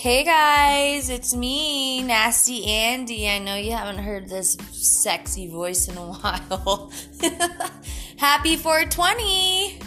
Hey 0.00 0.24
guys, 0.24 1.10
it's 1.10 1.36
me, 1.36 2.02
Nasty 2.02 2.64
Andy. 2.64 3.28
I 3.28 3.38
know 3.38 3.56
you 3.56 3.72
haven't 3.72 4.02
heard 4.02 4.30
this 4.30 4.56
sexy 4.72 5.46
voice 5.46 5.88
in 5.88 5.98
a 5.98 6.00
while. 6.12 6.90
Happy 8.16 8.56
420! 8.56 9.78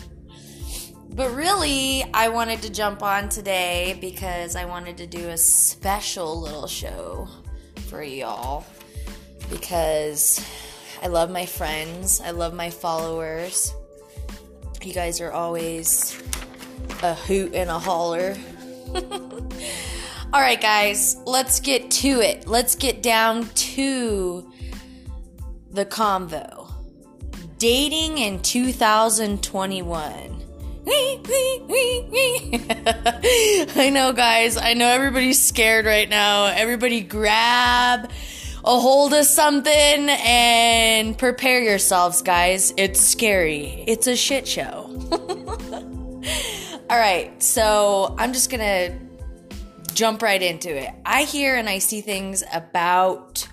But 1.16 1.34
really, 1.34 2.06
I 2.14 2.30
wanted 2.30 2.62
to 2.62 2.70
jump 2.70 3.02
on 3.02 3.28
today 3.28 3.98
because 4.00 4.56
I 4.56 4.66
wanted 4.66 4.98
to 4.98 5.08
do 5.08 5.30
a 5.30 5.38
special 5.38 6.40
little 6.40 6.68
show 6.68 7.28
for 7.88 8.04
y'all. 8.04 8.68
Because 9.50 10.46
I 11.02 11.08
love 11.08 11.32
my 11.32 11.48
friends, 11.48 12.22
I 12.22 12.30
love 12.30 12.54
my 12.54 12.70
followers. 12.70 13.74
You 14.84 14.94
guys 14.94 15.20
are 15.22 15.32
always 15.32 16.22
a 17.02 17.16
hoot 17.16 17.56
and 17.56 17.72
a 17.72 17.80
holler. 17.80 18.36
All 20.34 20.42
right, 20.42 20.60
guys, 20.60 21.16
let's 21.28 21.60
get 21.60 21.92
to 21.92 22.22
it. 22.22 22.48
Let's 22.48 22.74
get 22.74 23.04
down 23.04 23.48
to 23.50 24.52
the 25.70 25.86
convo. 25.86 26.72
Dating 27.60 28.18
in 28.18 28.42
2021. 28.42 30.08
I 33.76 33.92
know, 33.94 34.12
guys. 34.12 34.58
I 34.58 34.74
know 34.74 34.88
everybody's 34.88 35.40
scared 35.40 35.86
right 35.86 36.10
now. 36.10 36.46
Everybody 36.46 37.02
grab 37.02 38.10
a 38.66 38.80
hold 38.80 39.14
of 39.14 39.28
something 39.28 39.72
and 40.10 41.16
prepare 41.16 41.62
yourselves, 41.62 42.24
guys. 42.24 42.74
It's 42.76 43.00
scary. 43.00 43.84
It's 43.86 44.08
a 44.08 44.16
shit 44.16 44.48
show. 44.48 44.90
All 46.90 46.98
right, 46.98 47.32
so 47.42 48.16
I'm 48.18 48.34
just 48.34 48.50
gonna 48.50 49.00
jump 49.94 50.22
right 50.22 50.42
into 50.42 50.76
it. 50.76 50.92
I 51.06 51.24
hear 51.24 51.56
and 51.56 51.70
I 51.70 51.80
see 51.80 52.02
things 52.02 52.44
about 52.54 53.48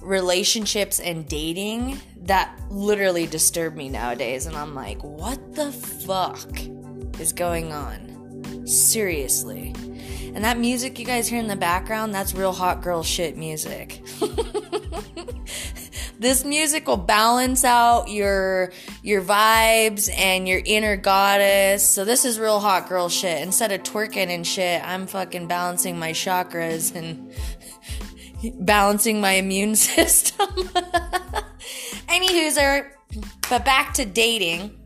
relationships 0.00 1.00
and 1.00 1.28
dating 1.28 1.98
that 2.22 2.58
literally 2.70 3.26
disturb 3.26 3.74
me 3.74 3.88
nowadays, 3.88 4.46
and 4.46 4.56
I'm 4.56 4.74
like, 4.74 5.02
what 5.02 5.54
the 5.54 5.72
fuck 5.72 6.60
is 7.20 7.32
going 7.32 7.72
on? 7.72 8.66
Seriously. 8.66 9.74
And 10.34 10.44
that 10.44 10.58
music 10.58 10.98
you 10.98 11.04
guys 11.04 11.28
hear 11.28 11.38
in 11.38 11.48
the 11.48 11.56
background, 11.56 12.14
that's 12.14 12.34
real 12.34 12.52
hot 12.52 12.80
girl 12.82 13.02
shit 13.02 13.36
music. 13.36 14.02
this 16.22 16.44
music 16.44 16.86
will 16.86 16.96
balance 16.96 17.64
out 17.64 18.08
your 18.08 18.72
your 19.02 19.20
vibes 19.20 20.08
and 20.16 20.48
your 20.48 20.62
inner 20.64 20.96
goddess. 20.96 21.86
So 21.86 22.04
this 22.04 22.24
is 22.24 22.38
real 22.38 22.60
hot 22.60 22.88
girl 22.88 23.08
shit. 23.08 23.42
Instead 23.42 23.72
of 23.72 23.82
twerking 23.82 24.28
and 24.28 24.46
shit, 24.46 24.82
I'm 24.86 25.06
fucking 25.06 25.48
balancing 25.48 25.98
my 25.98 26.12
chakras 26.12 26.94
and 26.94 27.34
balancing 28.64 29.20
my 29.20 29.32
immune 29.32 29.74
system. 29.76 30.48
Anywho's, 32.06 32.86
but 33.50 33.64
back 33.64 33.94
to 33.94 34.06
dating. 34.06 34.78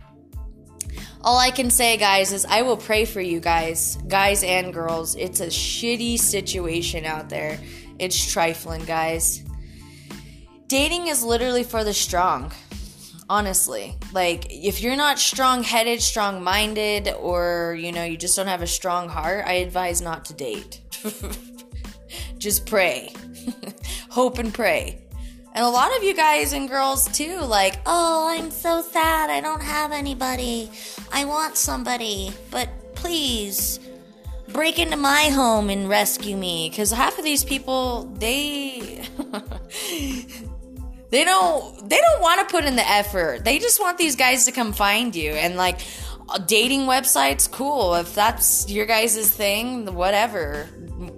All 1.23 1.39
I 1.39 1.51
can 1.51 1.71
say, 1.71 1.97
guys, 1.97 2.33
is 2.33 2.45
I 2.45 2.63
will 2.63 2.77
pray 2.77 3.05
for 3.05 3.21
you 3.21 3.41
guys, 3.41 3.99
guys 4.07 4.45
and 4.45 4.73
girls. 4.73 5.17
It's 5.17 5.41
a 5.41 5.49
shitty 5.49 6.19
situation 6.21 7.05
out 7.05 7.29
there. 7.29 7.59
It's 7.99 8.33
trifling, 8.33 8.85
guys 8.85 9.46
dating 10.69 11.07
is 11.07 11.23
literally 11.23 11.65
for 11.65 11.85
the 11.85 11.95
strong 11.95 12.53
honestly. 13.29 13.97
Like 14.13 14.47
if 14.51 14.81
you're 14.81 14.97
not 14.97 15.19
strong-headed 15.19 16.01
strong-minded 16.01 17.15
or 17.15 17.77
you 17.79 17.93
know 17.93 18.05
you 18.05 18.17
just 18.17 18.37
don't 18.37 18.47
have 18.47 18.63
a 18.63 18.67
strong 18.67 19.09
heart 19.09 19.45
i 19.47 19.55
advise 19.55 20.01
not 20.01 20.25
to 20.27 20.35
date. 20.35 20.81
Just 22.39 22.67
pray. 22.67 23.13
Hope 24.11 24.39
and 24.39 24.53
pray. 24.53 25.03
And 25.55 25.65
a 25.65 25.69
lot 25.69 25.97
of 25.97 26.05
you 26.05 26.15
guys 26.15 26.53
and 26.53 26.69
girls 26.69 27.07
too 27.17 27.41
like 27.41 27.81
oh 27.87 28.29
i'm 28.29 28.51
so 28.51 28.83
sad. 28.83 29.31
I 29.31 29.41
don't 29.41 29.63
have 29.63 29.93
anybody. 29.93 30.71
I 31.13 31.25
want 31.25 31.57
somebody. 31.57 32.33
But 32.51 32.69
please 32.95 33.81
break 34.49 34.79
into 34.79 34.97
my 34.97 35.25
home 35.25 35.71
and 35.71 35.89
rescue 35.89 36.37
me 36.37 36.71
because 36.71 36.91
half 36.93 37.19
of 37.19 37.25
these 37.25 37.45
people 37.45 38.05
they 38.19 39.05
they 41.11 41.25
don't 41.25 41.89
they 41.89 42.01
don't 42.01 42.21
want 42.21 42.47
to 42.47 42.53
put 42.53 42.65
in 42.65 42.77
the 42.77 42.89
effort. 42.89 43.45
They 43.45 43.59
just 43.59 43.81
want 43.81 43.99
these 43.99 44.17
guys 44.17 44.47
to 44.47 44.53
come 44.53 44.73
find 44.73 45.15
you 45.15 45.31
and 45.33 45.57
like 45.57 45.81
dating 46.47 46.83
websites 46.83 47.51
cool. 47.51 47.95
If 47.95 48.15
that's 48.15 48.69
your 48.69 48.87
guys' 48.87 49.31
thing 49.31 49.95
whatever. 49.95 50.69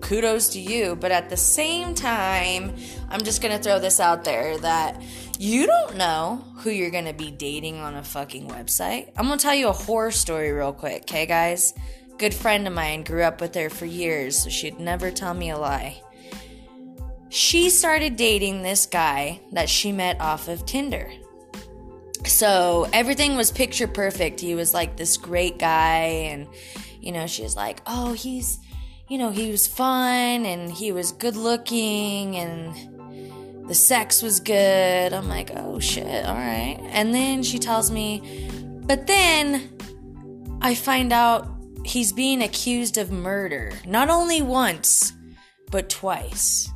Kudos 0.01 0.51
to 0.51 0.61
you. 0.61 0.97
But 0.97 1.13
at 1.13 1.31
the 1.31 1.37
same 1.37 1.95
time 1.95 2.75
i'm 3.11 3.23
just 3.23 3.41
gonna 3.41 3.59
throw 3.59 3.79
this 3.79 4.01
out 4.01 4.25
there 4.25 4.59
that 4.59 5.01
you 5.39 5.67
don't 5.67 5.97
know 5.97 6.45
who 6.57 6.71
you're 6.71 6.91
gonna 6.91 7.13
be 7.13 7.31
dating 7.31 7.79
on 7.79 7.95
a 7.95 8.03
fucking 8.03 8.49
website. 8.49 9.11
I'm 9.17 9.27
gonna 9.27 9.39
tell 9.39 9.55
you 9.55 9.69
a 9.69 9.73
horror 9.73 10.11
story 10.11 10.53
real 10.53 10.73
quick 10.73 11.03
okay 11.03 11.25
guys? 11.27 11.73
Good 12.19 12.35
friend 12.35 12.67
of 12.67 12.75
mine 12.75 13.05
grew 13.05 13.23
up 13.23 13.41
with 13.41 13.55
her 13.55 13.71
for 13.71 13.87
years 13.87 14.43
so 14.43 14.51
she'd 14.51 14.79
never 14.79 15.11
tell 15.11 15.33
me 15.33 15.51
a 15.51 15.59
lie 15.59 16.03
she 17.29 17.71
started 17.71 18.17
dating 18.17 18.63
this 18.63 18.87
guy 18.87 19.41
that 19.53 19.69
she 19.69 19.93
met 19.93 20.21
off 20.21 20.49
of 20.49 20.65
Tinder. 20.67 21.11
So 22.25 22.89
everything 22.93 23.37
was 23.37 23.51
picture 23.51 23.87
perfect. 23.87 24.41
He 24.41 24.55
was 24.55 24.75
like 24.75 24.97
this 24.97 25.17
great 25.17 25.59
guy, 25.59 26.29
and 26.31 26.49
you 27.01 27.13
know, 27.13 27.27
she 27.27 27.43
was 27.43 27.57
like, 27.57 27.81
oh, 27.87 28.13
he's, 28.13 28.59
you 29.09 29.19
know, 29.19 29.31
he 29.31 29.51
was 29.51 29.67
fun 29.67 30.45
and 30.45 30.71
he 30.71 30.93
was 30.93 31.13
good 31.13 31.37
looking 31.37 32.37
and 32.37 33.69
the 33.69 33.75
sex 33.75 34.23
was 34.23 34.41
good. 34.41 35.13
I'm 35.13 35.29
like, 35.29 35.51
oh 35.55 35.79
shit, 35.79 36.27
all 36.27 36.35
right. 36.35 36.79
And 36.91 37.15
then 37.15 37.43
she 37.43 37.59
tells 37.59 37.91
me, 37.91 38.51
but 38.87 39.07
then 39.07 39.77
I 40.61 40.75
find 40.75 41.13
out 41.13 41.49
he's 41.85 42.13
being 42.13 42.43
accused 42.43 42.99
of 42.99 43.11
murder, 43.11 43.73
not 43.87 44.11
only 44.11 44.43
once, 44.43 45.13
but 45.71 45.89
twice. 45.89 46.71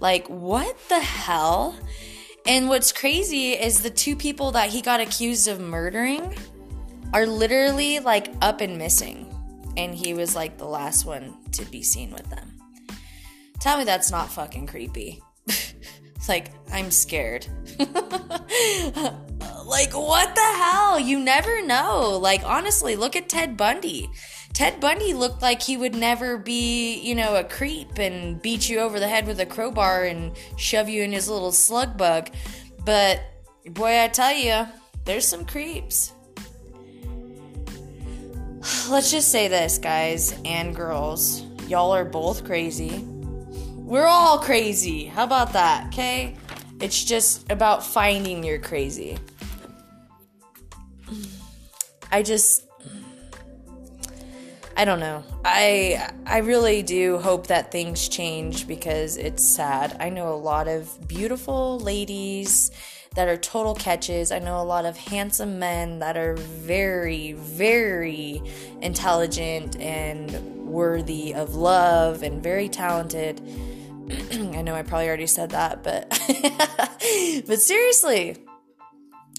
Like, 0.00 0.26
what 0.28 0.76
the 0.88 1.00
hell? 1.00 1.78
And 2.46 2.68
what's 2.68 2.90
crazy 2.90 3.52
is 3.52 3.82
the 3.82 3.90
two 3.90 4.16
people 4.16 4.52
that 4.52 4.70
he 4.70 4.80
got 4.80 5.00
accused 5.00 5.46
of 5.46 5.60
murdering 5.60 6.34
are 7.12 7.26
literally 7.26 7.98
like 7.98 8.32
up 8.40 8.60
and 8.60 8.78
missing. 8.78 9.26
And 9.76 9.94
he 9.94 10.14
was 10.14 10.34
like 10.34 10.58
the 10.58 10.64
last 10.66 11.04
one 11.04 11.36
to 11.52 11.64
be 11.66 11.82
seen 11.82 12.10
with 12.12 12.28
them. 12.30 12.56
Tell 13.60 13.76
me 13.78 13.84
that's 13.84 14.10
not 14.10 14.30
fucking 14.30 14.66
creepy. 14.66 15.22
like, 16.28 16.52
I'm 16.72 16.90
scared. 16.90 17.46
like, 17.78 17.88
what 19.92 20.34
the 20.34 20.52
hell? 20.56 20.98
You 20.98 21.20
never 21.20 21.64
know. 21.64 22.18
Like, 22.18 22.42
honestly, 22.44 22.96
look 22.96 23.16
at 23.16 23.28
Ted 23.28 23.56
Bundy. 23.56 24.08
Ted 24.60 24.78
Bundy 24.78 25.14
looked 25.14 25.40
like 25.40 25.62
he 25.62 25.78
would 25.78 25.94
never 25.94 26.36
be, 26.36 27.00
you 27.00 27.14
know, 27.14 27.34
a 27.34 27.44
creep 27.44 27.96
and 27.98 28.42
beat 28.42 28.68
you 28.68 28.80
over 28.80 29.00
the 29.00 29.08
head 29.08 29.26
with 29.26 29.40
a 29.40 29.46
crowbar 29.46 30.04
and 30.04 30.36
shove 30.58 30.86
you 30.86 31.02
in 31.02 31.12
his 31.12 31.30
little 31.30 31.50
slug 31.50 31.96
bug. 31.96 32.28
But 32.84 33.22
boy, 33.70 34.02
I 34.02 34.08
tell 34.08 34.34
you, 34.34 34.66
there's 35.06 35.26
some 35.26 35.46
creeps. 35.46 36.12
Let's 38.90 39.10
just 39.10 39.32
say 39.32 39.48
this, 39.48 39.78
guys 39.78 40.38
and 40.44 40.76
girls. 40.76 41.40
Y'all 41.66 41.92
are 41.92 42.04
both 42.04 42.44
crazy. 42.44 42.98
We're 42.98 44.08
all 44.08 44.40
crazy. 44.40 45.06
How 45.06 45.24
about 45.24 45.54
that, 45.54 45.86
okay? 45.86 46.36
It's 46.82 47.02
just 47.02 47.50
about 47.50 47.82
finding 47.82 48.44
your 48.44 48.58
crazy. 48.58 49.16
I 52.12 52.22
just 52.22 52.66
I 54.80 54.86
don't 54.86 54.98
know. 54.98 55.22
I 55.44 56.10
I 56.24 56.38
really 56.38 56.82
do 56.82 57.18
hope 57.18 57.48
that 57.48 57.70
things 57.70 58.08
change 58.08 58.66
because 58.66 59.18
it's 59.18 59.44
sad. 59.44 59.94
I 60.00 60.08
know 60.08 60.32
a 60.32 60.40
lot 60.40 60.68
of 60.68 61.06
beautiful 61.06 61.78
ladies 61.80 62.70
that 63.14 63.28
are 63.28 63.36
total 63.36 63.74
catches. 63.74 64.32
I 64.32 64.38
know 64.38 64.58
a 64.58 64.64
lot 64.64 64.86
of 64.86 64.96
handsome 64.96 65.58
men 65.58 65.98
that 65.98 66.16
are 66.16 66.34
very 66.34 67.32
very 67.32 68.40
intelligent 68.80 69.78
and 69.78 70.32
worthy 70.66 71.34
of 71.34 71.56
love 71.56 72.22
and 72.22 72.42
very 72.42 72.70
talented. 72.70 73.38
I 74.32 74.62
know 74.62 74.74
I 74.74 74.82
probably 74.82 75.08
already 75.08 75.26
said 75.26 75.50
that, 75.50 75.82
but 75.82 76.08
but 77.46 77.60
seriously, 77.60 78.38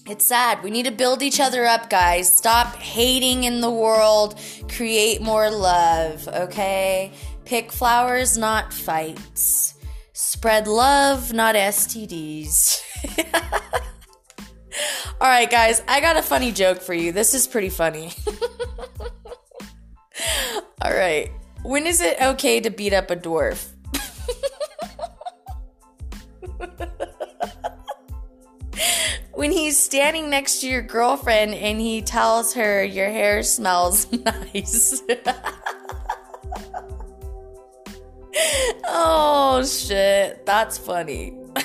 it's 0.06 0.24
sad. 0.24 0.62
We 0.62 0.70
need 0.70 0.86
to 0.86 0.92
build 0.92 1.22
each 1.22 1.40
other 1.40 1.64
up, 1.64 1.88
guys. 1.88 2.32
Stop 2.32 2.76
hating 2.76 3.44
in 3.44 3.60
the 3.60 3.70
world. 3.70 4.38
Create 4.68 5.22
more 5.22 5.50
love, 5.50 6.26
okay? 6.28 7.12
Pick 7.44 7.70
flowers, 7.70 8.36
not 8.36 8.72
fights. 8.72 9.74
Spread 10.12 10.66
love, 10.66 11.32
not 11.32 11.54
STDs. 11.54 12.80
All 15.20 15.28
right, 15.28 15.50
guys, 15.50 15.82
I 15.86 16.00
got 16.00 16.16
a 16.16 16.22
funny 16.22 16.50
joke 16.50 16.80
for 16.80 16.94
you. 16.94 17.12
This 17.12 17.34
is 17.34 17.46
pretty 17.46 17.68
funny. 17.68 18.12
All 20.82 20.92
right. 20.92 21.30
when 21.62 21.86
is 21.86 22.00
it 22.00 22.20
okay 22.20 22.60
to 22.60 22.70
beat 22.70 22.92
up 22.92 23.10
a 23.10 23.16
dwarf? 23.16 23.71
When 29.42 29.50
he's 29.50 29.76
standing 29.76 30.30
next 30.30 30.60
to 30.60 30.68
your 30.68 30.82
girlfriend 30.82 31.52
and 31.52 31.80
he 31.80 32.00
tells 32.00 32.54
her 32.54 32.84
your 32.84 33.08
hair 33.08 33.42
smells 33.42 34.06
nice. 34.24 35.02
oh 38.84 39.64
shit, 39.64 40.46
that's 40.46 40.78
funny. 40.78 41.36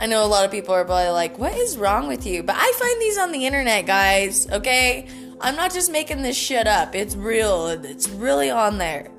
I 0.00 0.06
know 0.06 0.24
a 0.24 0.24
lot 0.24 0.46
of 0.46 0.50
people 0.50 0.74
are 0.74 0.86
probably 0.86 1.10
like, 1.10 1.38
what 1.38 1.54
is 1.54 1.76
wrong 1.76 2.08
with 2.08 2.26
you? 2.26 2.42
But 2.42 2.56
I 2.58 2.72
find 2.78 3.02
these 3.02 3.18
on 3.18 3.32
the 3.32 3.44
internet, 3.44 3.84
guys, 3.84 4.50
okay? 4.50 5.08
I'm 5.42 5.56
not 5.56 5.74
just 5.74 5.92
making 5.92 6.22
this 6.22 6.38
shit 6.38 6.66
up. 6.66 6.94
It's 6.94 7.16
real. 7.16 7.66
It's 7.66 8.08
really 8.08 8.48
on 8.48 8.78
there. 8.78 9.10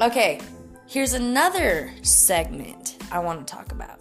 Okay, 0.00 0.40
here's 0.86 1.12
another 1.12 1.92
segment 2.02 2.98
I 3.10 3.18
want 3.18 3.48
to 3.48 3.52
talk 3.52 3.72
about. 3.72 4.00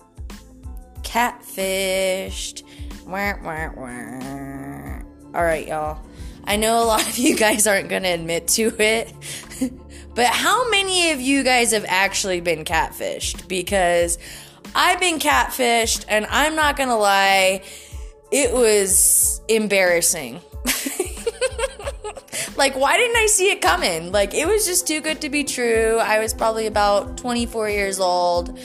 Catfished. 1.09 2.61
Wah, 3.07 3.33
wah, 3.43 3.71
wah. 3.75 5.01
All 5.33 5.43
right, 5.43 5.67
y'all. 5.67 5.99
I 6.43 6.55
know 6.55 6.83
a 6.83 6.85
lot 6.85 7.01
of 7.01 7.17
you 7.17 7.35
guys 7.35 7.65
aren't 7.65 7.89
going 7.89 8.03
to 8.03 8.09
admit 8.09 8.47
to 8.49 8.71
it, 8.77 9.11
but 10.15 10.27
how 10.27 10.69
many 10.69 11.09
of 11.09 11.19
you 11.19 11.41
guys 11.41 11.71
have 11.71 11.85
actually 11.87 12.41
been 12.41 12.63
catfished? 12.63 13.47
Because 13.47 14.19
I've 14.75 14.99
been 14.99 15.17
catfished, 15.17 16.05
and 16.07 16.27
I'm 16.29 16.55
not 16.55 16.77
going 16.77 16.89
to 16.89 16.95
lie, 16.95 17.63
it 18.31 18.53
was 18.53 19.41
embarrassing. 19.47 20.35
like, 22.55 22.75
why 22.75 22.97
didn't 22.97 23.17
I 23.17 23.25
see 23.25 23.49
it 23.49 23.61
coming? 23.61 24.11
Like, 24.11 24.35
it 24.35 24.47
was 24.47 24.67
just 24.67 24.85
too 24.85 25.01
good 25.01 25.21
to 25.21 25.29
be 25.29 25.43
true. 25.43 25.97
I 25.97 26.19
was 26.19 26.35
probably 26.35 26.67
about 26.67 27.17
24 27.17 27.67
years 27.69 27.99
old. 27.99 28.59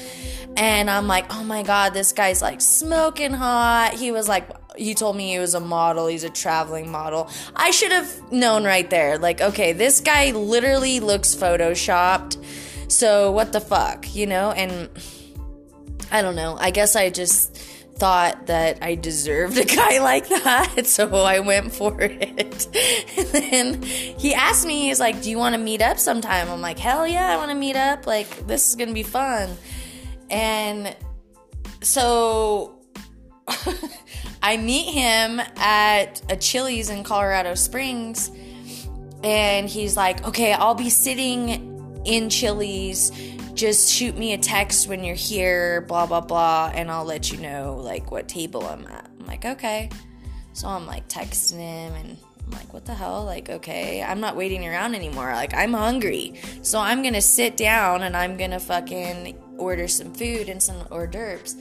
And 0.57 0.89
I'm 0.89 1.09
like, 1.09 1.27
oh 1.35 1.43
my 1.43 1.63
God, 1.63 1.95
this 1.95 2.13
guy's 2.13 2.41
like 2.41 2.61
smoking 2.61 3.33
hot. 3.33 3.95
He 3.95 4.13
was 4.13 4.29
like, 4.29 4.49
he 4.77 4.95
told 4.95 5.17
me 5.17 5.33
he 5.33 5.39
was 5.39 5.55
a 5.55 5.61
model. 5.61 6.07
He's 6.07 6.25
a 6.25 6.31
traveling 6.31 6.91
model. 6.91 7.29
I 7.55 7.71
should 7.71 7.93
have 7.93 8.33
known 8.33 8.65
right 8.65 8.89
there. 8.89 9.19
Like, 9.19 9.41
okay, 9.41 9.73
this 9.73 10.01
guy 10.01 10.31
literally 10.31 11.01
looks 11.01 11.35
photoshopped. 11.35 12.43
So 12.91 13.33
what 13.33 13.53
the 13.53 13.61
fuck, 13.61 14.15
you 14.15 14.27
know? 14.27 14.53
And 14.53 14.89
I 16.11 16.23
don't 16.23 16.37
know. 16.37 16.57
I 16.59 16.71
guess 16.71 16.95
I 16.95 17.11
just 17.11 17.57
thought 17.97 18.47
that 18.47 18.79
I 18.83 18.97
deserved 18.97 19.57
a 19.57 19.65
guy 19.65 19.99
like 20.03 20.29
that, 20.29 20.87
so 20.87 21.09
I 21.15 21.41
went 21.41 21.73
for 21.73 22.01
it. 22.01 22.67
and 23.17 23.29
then 23.29 23.83
he 23.83 24.35
asked 24.35 24.67
me, 24.67 24.89
he's 24.89 25.01
like, 25.01 25.23
Do 25.23 25.31
you 25.31 25.39
want 25.39 25.55
to 25.55 25.61
meet 25.61 25.83
up 25.83 25.99
sometime? 25.99 26.49
I'm 26.49 26.61
like, 26.61 26.79
Hell 26.79 27.07
yeah, 27.07 27.33
I 27.33 27.37
want 27.37 27.51
to 27.51 27.57
meet 27.57 27.77
up. 27.77 28.07
Like, 28.07 28.47
this 28.47 28.69
is 28.69 28.77
going 28.77 28.89
to 28.89 28.95
be 28.95 29.03
fun. 29.03 29.57
And 30.35 30.97
so 31.81 32.75
I 34.43 34.57
meet 34.57 34.93
him 34.93 35.41
at 35.57 36.21
a 36.29 36.37
Chili's 36.37 36.91
in 36.91 37.05
Colorado 37.05 37.55
Springs, 37.55 38.33
and 39.23 39.69
he's 39.69 39.97
like, 39.97 40.27
Okay, 40.27 40.53
I'll 40.53 40.75
be 40.75 40.91
sitting 40.91 42.03
in 42.05 42.29
Chili's 42.31 43.13
just 43.55 43.93
shoot 43.93 44.19
me 44.19 44.33
a 44.33 44.39
text 44.39 44.89
when 44.89 45.05
you're 45.05 45.15
here, 45.15 45.83
blah, 45.83 46.07
blah, 46.07 46.21
blah, 46.21 46.73
and 46.75 46.91
I'll 46.91 47.05
let 47.05 47.31
you 47.31 47.39
know, 47.39 47.77
like, 47.81 48.11
what 48.11 48.27
table 48.27 48.67
I'm 48.67 48.85
at. 48.89 49.09
I'm 49.21 49.27
like, 49.27 49.45
okay. 49.45 49.89
So 50.53 50.67
I'm 50.67 50.87
like 50.87 51.07
texting 51.09 51.59
him 51.59 51.95
and 51.95 52.19
I'm 52.45 52.51
like, 52.51 52.75
what 52.75 52.85
the 52.85 52.95
hell? 52.95 53.25
Like, 53.25 53.51
okay, 53.51 54.03
I'm 54.03 54.19
not 54.19 54.35
waiting 54.35 54.67
around 54.67 54.97
anymore. 54.97 55.33
Like, 55.33 55.55
I'm 55.55 55.73
hungry. 55.73 56.35
So 56.63 56.81
I'm 56.81 57.05
gonna 57.05 57.21
sit 57.21 57.57
down 57.57 58.03
and 58.03 58.17
I'm 58.17 58.37
gonna 58.37 58.59
fucking 58.59 59.44
order 59.59 59.89
some 59.89 60.13
food 60.13 60.49
and 60.49 60.63
some 60.63 60.87
hors 60.91 61.07
d'oeuvres. 61.07 61.57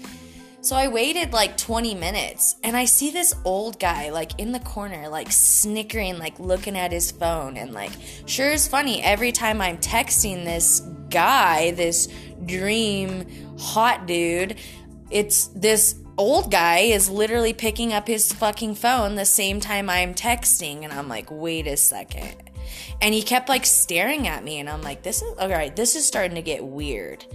So 0.63 0.77
I 0.77 0.87
waited 0.87 1.33
like 1.33 1.57
20 1.57 1.93
minutes 1.93 2.55
and 2.63 2.77
I 2.77 2.85
see 2.85 3.11
this 3.11 3.35
old 3.43 3.81
guy 3.81 4.11
like 4.11 4.39
in 4.39 4.53
the 4.53 4.61
corner, 4.61 5.09
like 5.09 5.29
snickering, 5.29 6.19
like 6.19 6.39
looking 6.39 6.77
at 6.77 6.93
his 6.93 7.11
phone. 7.11 7.57
And 7.57 7.73
like, 7.73 7.91
sure 8.27 8.49
is 8.49 8.65
funny, 8.65 9.03
every 9.03 9.33
time 9.33 9.59
I'm 9.59 9.77
texting 9.77 10.45
this 10.45 10.79
guy, 11.09 11.71
this 11.71 12.07
dream 12.45 13.25
hot 13.59 14.07
dude, 14.07 14.55
it's 15.11 15.47
this 15.47 15.95
old 16.17 16.49
guy 16.49 16.77
is 16.77 17.09
literally 17.09 17.53
picking 17.53 17.91
up 17.91 18.07
his 18.07 18.31
fucking 18.31 18.75
phone 18.75 19.15
the 19.15 19.25
same 19.25 19.59
time 19.59 19.89
I'm 19.89 20.13
texting. 20.13 20.85
And 20.85 20.93
I'm 20.93 21.09
like, 21.09 21.27
wait 21.29 21.67
a 21.67 21.75
second. 21.75 22.35
And 23.01 23.13
he 23.13 23.21
kept 23.21 23.49
like 23.49 23.65
staring 23.65 24.29
at 24.29 24.45
me. 24.45 24.59
And 24.59 24.69
I'm 24.69 24.81
like, 24.81 25.03
this 25.03 25.21
is 25.21 25.37
all 25.37 25.49
right, 25.49 25.75
this 25.75 25.97
is 25.97 26.05
starting 26.05 26.35
to 26.35 26.41
get 26.41 26.63
weird. 26.63 27.25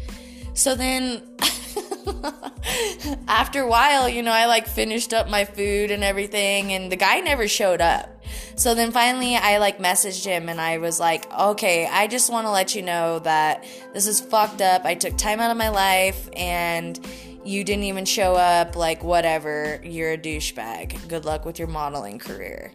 So 0.59 0.75
then. 0.75 1.23
after 3.29 3.63
a 3.63 3.69
while, 3.69 4.09
you 4.09 4.23
know, 4.23 4.33
I 4.33 4.47
like 4.47 4.67
finished 4.67 5.13
up 5.13 5.31
my 5.31 5.45
food 5.45 5.91
and 5.91 6.03
everything, 6.03 6.73
and 6.73 6.91
the 6.91 6.97
guy 6.97 7.21
never 7.21 7.47
showed 7.47 7.81
up. 7.81 8.23
So 8.57 8.75
then 8.75 8.91
finally, 8.91 9.37
I 9.37 9.59
like 9.59 9.79
messaged 9.79 10.25
him 10.25 10.49
and 10.49 10.61
I 10.61 10.79
was 10.79 10.99
like, 10.99 11.33
okay, 11.33 11.87
I 11.87 12.09
just 12.09 12.31
want 12.31 12.47
to 12.47 12.51
let 12.51 12.75
you 12.75 12.83
know 12.83 13.21
that 13.21 13.65
this 13.95 14.07
is 14.07 14.21
fucked 14.21 14.61
up. 14.61 14.85
I 14.85 14.95
took 14.95 15.17
time 15.17 15.39
out 15.39 15.51
of 15.53 15.57
my 15.57 15.69
life 15.69 16.29
and 16.35 16.99
you 17.45 17.63
didn't 17.63 17.85
even 17.85 18.05
show 18.05 18.35
up. 18.35 18.75
Like, 18.75 19.05
whatever. 19.05 19.81
You're 19.85 20.13
a 20.13 20.19
douchebag. 20.19 21.09
Good 21.09 21.25
luck 21.25 21.45
with 21.45 21.59
your 21.61 21.69
modeling 21.69 22.19
career. 22.19 22.73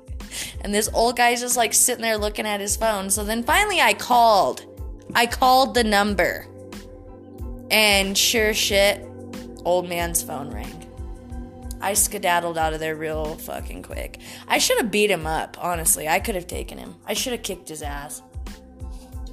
and 0.60 0.74
this 0.74 0.90
old 0.92 1.16
guy's 1.16 1.40
just 1.40 1.56
like 1.56 1.72
sitting 1.72 2.02
there 2.02 2.18
looking 2.18 2.46
at 2.46 2.60
his 2.60 2.76
phone. 2.76 3.08
So 3.08 3.22
then 3.22 3.44
finally, 3.44 3.80
I 3.80 3.94
called. 3.94 4.66
I 5.14 5.26
called 5.26 5.74
the 5.74 5.84
number. 5.84 6.48
And 7.72 8.16
sure 8.16 8.52
shit, 8.52 9.04
old 9.64 9.88
man's 9.88 10.22
phone 10.22 10.50
rang. 10.50 10.78
I 11.80 11.94
skedaddled 11.94 12.58
out 12.58 12.74
of 12.74 12.80
there 12.80 12.94
real 12.94 13.34
fucking 13.34 13.82
quick. 13.82 14.20
I 14.46 14.58
should 14.58 14.76
have 14.76 14.90
beat 14.90 15.10
him 15.10 15.26
up, 15.26 15.56
honestly. 15.58 16.06
I 16.06 16.20
could 16.20 16.36
have 16.36 16.46
taken 16.46 16.78
him. 16.78 16.94
I 17.06 17.14
should 17.14 17.32
have 17.32 17.42
kicked 17.42 17.68
his 17.68 17.82
ass. 17.82 18.22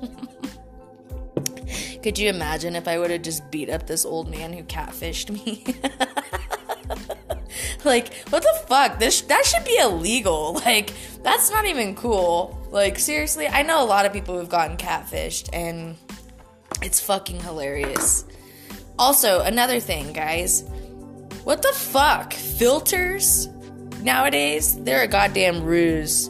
could 2.02 2.18
you 2.18 2.30
imagine 2.30 2.76
if 2.76 2.88
I 2.88 2.98
would 2.98 3.12
have 3.12 3.22
just 3.22 3.52
beat 3.52 3.70
up 3.70 3.86
this 3.86 4.06
old 4.06 4.32
man 4.32 4.54
who 4.54 4.64
catfished 4.64 5.30
me? 5.30 5.64
like, 7.86 8.14
what 8.30 8.42
the 8.42 8.64
fuck? 8.68 9.00
This 9.00 9.22
that 9.22 9.46
should 9.46 9.66
be 9.66 9.78
illegal. 9.78 10.62
Like, 10.66 10.94
that's 11.24 11.52
not 11.52 11.66
even 11.66 11.96
cool. 11.96 12.58
Like, 12.72 13.00
seriously, 13.00 13.48
I 13.48 13.64
know 13.64 13.84
a 13.84 13.86
lot 13.86 14.06
of 14.06 14.14
people 14.14 14.40
who've 14.40 14.50
gotten 14.50 14.78
catfished 14.78 15.50
and 15.52 15.98
it's 16.82 17.00
fucking 17.00 17.42
hilarious. 17.42 18.26
Also, 19.00 19.40
another 19.42 19.80
thing, 19.80 20.12
guys. 20.12 20.64
What 21.46 21.62
the 21.62 21.72
fuck? 21.72 22.34
Filters? 22.34 23.48
Nowadays, 24.02 24.78
they're 24.84 25.04
a 25.04 25.08
goddamn 25.08 25.64
ruse. 25.64 26.30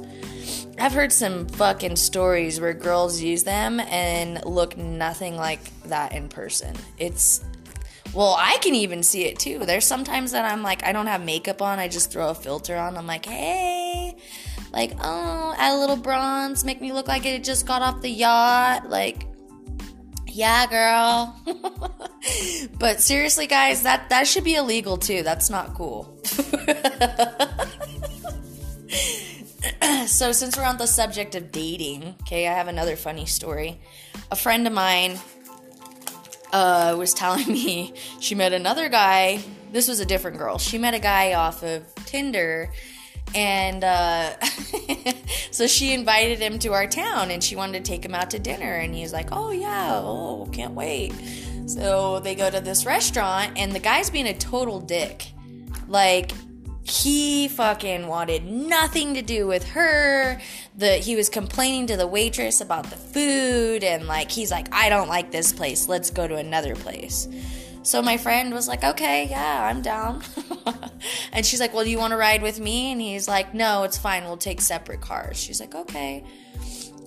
I've 0.78 0.94
heard 0.94 1.12
some 1.12 1.48
fucking 1.48 1.96
stories 1.96 2.62
where 2.62 2.76
girls 2.76 3.20
use 3.20 3.44
them 3.44 3.80
and 3.80 4.46
look 4.46 4.78
nothing 4.78 5.36
like 5.36 5.60
that 5.86 6.14
in 6.14 6.30
person. 6.30 6.76
It's 7.00 7.44
well, 8.14 8.36
I 8.40 8.58
can 8.62 8.76
even 8.76 9.04
see 9.04 9.26
it 9.26 9.38
too. 9.40 9.60
There's 9.66 9.86
sometimes 9.86 10.32
that 10.32 10.46
I'm 10.46 10.64
like, 10.64 10.84
I 10.84 10.94
don't 10.94 11.08
have 11.08 11.24
makeup 11.24 11.62
on, 11.62 11.80
I 11.80 11.88
just 11.88 12.12
throw 12.12 12.30
a 12.30 12.36
filter 12.36 12.76
on. 12.76 12.98
I'm 12.98 13.08
like, 13.08 13.26
hey, 13.26 14.16
like, 14.72 14.94
oh, 15.02 15.56
add 15.58 15.74
a 15.74 15.78
little 15.78 15.98
bronze, 15.98 16.64
make 16.64 16.82
me 16.82 16.92
look 16.92 17.08
like 17.08 17.26
it 17.26 17.44
just 17.44 17.68
got 17.68 17.82
off 17.82 18.02
the 18.02 18.10
yacht. 18.10 18.90
Like, 18.90 19.26
yeah, 20.40 20.66
girl. 20.68 21.36
but 22.80 23.02
seriously, 23.02 23.46
guys, 23.46 23.84
that 23.84 24.10
that 24.10 24.26
should 24.26 24.46
be 24.46 24.56
illegal 24.56 24.96
too. 24.98 25.22
That's 25.22 25.50
not 25.50 25.74
cool. 25.74 26.18
so, 30.08 30.32
since 30.32 30.58
we're 30.58 30.64
on 30.64 30.78
the 30.78 30.88
subject 30.88 31.36
of 31.36 31.52
dating, 31.52 32.16
okay, 32.22 32.48
I 32.48 32.54
have 32.54 32.70
another 32.70 32.96
funny 32.96 33.26
story. 33.26 33.82
A 34.32 34.36
friend 34.38 34.66
of 34.66 34.72
mine 34.72 35.20
uh, 36.54 36.96
was 36.98 37.14
telling 37.14 37.48
me 37.52 37.94
she 38.22 38.34
met 38.34 38.54
another 38.54 38.88
guy. 38.88 39.42
This 39.74 39.90
was 39.90 40.00
a 40.00 40.06
different 40.06 40.38
girl. 40.38 40.58
She 40.58 40.78
met 40.78 40.94
a 40.94 41.00
guy 41.00 41.34
off 41.34 41.64
of 41.64 41.84
Tinder 42.06 42.72
and 43.36 43.84
uh, 43.84 44.40
so 45.52 45.68
she 45.68 45.94
invited 45.94 46.40
him 46.40 46.60
to 46.60 46.74
our 46.74 46.88
town 46.88 47.32
and 47.32 47.44
she 47.44 47.56
wanted 47.56 47.84
to 47.84 47.92
take 47.92 48.04
him 48.04 48.16
out 48.16 48.32
to 48.32 48.40
dinner. 48.40 48.76
And 48.76 48.94
he's 48.94 49.14
like 49.14 49.30
oh 49.32 49.52
yeah. 49.52 50.00
Oh 50.04 50.50
can't 50.52 50.74
wait. 50.74 51.14
So 51.66 52.20
they 52.20 52.36
go 52.36 52.50
to 52.50 52.60
this 52.60 52.86
restaurant 52.86 53.54
and 53.58 53.72
the 53.72 53.80
guy's 53.80 54.10
being 54.10 54.28
a 54.28 54.38
total 54.38 54.80
dick. 54.80 55.28
Like 55.88 56.32
he 56.84 57.48
fucking 57.48 58.08
wanted 58.08 58.46
nothing 58.46 59.14
to 59.14 59.22
do 59.22 59.46
with 59.46 59.68
her. 59.70 60.40
The 60.76 60.94
he 60.94 61.16
was 61.16 61.30
complaining 61.30 61.88
to 61.88 61.98
the 61.98 62.08
waitress 62.08 62.62
about 62.62 62.90
the 62.90 62.96
food 62.96 63.84
and 63.84 64.08
like 64.08 64.32
he's 64.32 64.50
like 64.50 64.74
i 64.74 64.90
don't 64.90 65.10
like 65.10 65.32
this 65.32 65.54
place. 65.54 65.88
Let's 65.88 66.10
go 66.10 66.28
to 66.28 66.36
another 66.36 66.76
place 66.76 67.28
so 67.84 68.02
my 68.02 68.18
friend 68.18 68.54
was 68.54 68.68
like, 68.68 68.84
okay, 68.84 69.28
yeah, 69.30 69.66
I'm 69.66 69.82
down. 69.82 70.22
and 71.34 71.46
she's 71.46 71.60
like, 71.60 71.74
well, 71.74 71.84
do 71.84 71.90
you 71.90 71.98
want 71.98 72.12
to 72.12 72.18
ride 72.18 72.42
with 72.42 72.60
me? 72.60 72.92
And 72.92 73.02
he's 73.02 73.28
like, 73.28 73.54
no, 73.54 73.84
it's 73.84 73.98
fine. 73.98 74.24
We'll 74.26 74.38
take 74.38 74.62
separate 74.62 75.02
cars. 75.02 75.38
She's 75.38 75.60
like, 75.60 75.76
okay. 75.76 76.24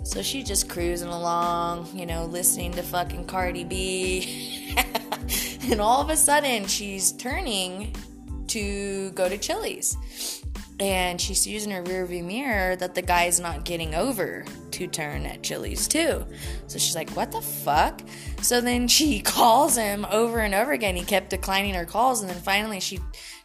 So 0.05 0.21
she 0.23 0.43
just 0.43 0.69
cruising 0.69 1.09
along, 1.09 1.89
you 1.95 2.07
know, 2.07 2.25
listening 2.25 2.73
to 2.73 2.83
fucking 2.83 3.27
Cardi 3.27 3.65
B. 3.65 4.75
and 5.71 5.81
all 5.81 6.01
of 6.01 6.11
a 6.11 6.17
sudden, 6.17 6.67
she's 6.67 7.13
turning 7.13 7.95
to 8.49 9.11
go 9.13 9.29
to 9.29 9.39
Chili's. 9.39 10.42
And 10.81 11.21
she 11.21 11.35
sees 11.35 11.65
in 11.65 11.71
her 11.71 11.83
rearview 11.83 12.25
mirror 12.25 12.77
that 12.77 12.95
the 12.95 13.03
guy's 13.03 13.39
not 13.39 13.65
getting 13.65 13.95
over 13.95 14.45
to 14.73 14.87
turn 14.87 15.27
at 15.27 15.43
Chili's 15.43 15.87
too. 15.87 16.25
So 16.67 16.79
she's 16.79 16.97
like, 16.97 17.11
what 17.11 17.31
the 17.31 17.41
fuck? 17.41 18.03
So 18.41 18.61
then 18.61 18.89
she 18.89 19.21
calls 19.25 19.77
him 19.77 20.07
over 20.11 20.41
and 20.41 20.55
over 20.55 20.73
again. 20.73 20.97
He 20.97 21.05
kept 21.05 21.31
declining 21.31 21.75
her 21.75 21.85
calls. 21.85 22.21
And 22.21 22.31
then 22.31 22.41
finally 22.41 22.81
she 22.81 22.99